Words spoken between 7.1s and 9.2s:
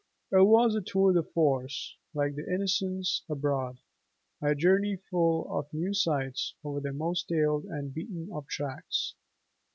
staled and beaten of tracks.